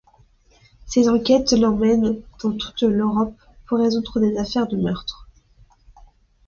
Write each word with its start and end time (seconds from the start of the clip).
Ses 0.87 1.09
enquêtes 1.09 1.51
l'emmènent 1.51 2.23
dans 2.41 2.57
toute 2.57 2.81
l'Europe 2.81 3.35
pour 3.67 3.77
résoudre 3.77 4.19
des 4.19 4.35
affaires 4.39 4.65
de 4.65 4.75
meurtres. 4.75 5.29